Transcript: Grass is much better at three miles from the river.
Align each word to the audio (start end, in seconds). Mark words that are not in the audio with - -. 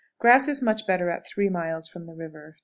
Grass 0.17 0.47
is 0.47 0.63
much 0.63 0.87
better 0.87 1.11
at 1.11 1.27
three 1.27 1.47
miles 1.47 1.87
from 1.87 2.07
the 2.07 2.15
river. 2.15 2.57